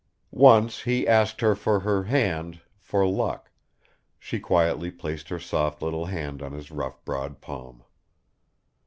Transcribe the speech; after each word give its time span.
Once 0.31 0.79
he 0.81 1.07
asked 1.07 1.41
her 1.41 1.53
for 1.53 1.81
her 1.81 2.05
hand 2.05 2.59
"for 2.79 3.05
luck"; 3.07 3.51
she 4.17 4.39
quietly 4.39 4.89
placed 4.89 5.29
her 5.29 5.37
soft 5.37 5.79
little 5.83 6.05
hand 6.05 6.41
on 6.41 6.53
his 6.53 6.71
rough 6.71 7.05
broad 7.05 7.39
palm. 7.39 7.83